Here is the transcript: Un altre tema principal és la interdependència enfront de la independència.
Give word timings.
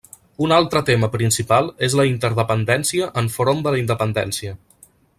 Un 0.45 0.53
altre 0.55 0.81
tema 0.87 1.09
principal 1.15 1.69
és 1.89 1.97
la 2.01 2.05
interdependència 2.13 3.11
enfront 3.25 3.63
de 3.69 3.75
la 3.77 3.83
independència. 3.85 4.57